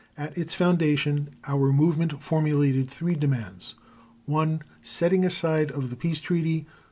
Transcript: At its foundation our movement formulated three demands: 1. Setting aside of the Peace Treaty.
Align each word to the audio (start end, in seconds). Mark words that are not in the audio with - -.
At 0.27 0.35
its 0.35 0.55
foundation 0.55 1.29
our 1.45 1.71
movement 1.71 2.23
formulated 2.23 2.89
three 2.89 3.13
demands: 3.13 3.75
1. 4.25 4.63
Setting 4.81 5.23
aside 5.23 5.69
of 5.69 5.91
the 5.91 5.95
Peace 5.95 6.19
Treaty. 6.21 6.65